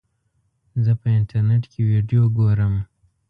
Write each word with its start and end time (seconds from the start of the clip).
زه 0.83 0.91
په 0.99 1.07
انټرنیټ 1.17 1.63
کې 1.71 1.81
ویډیو 1.89 2.23
ګورم. 2.37 2.73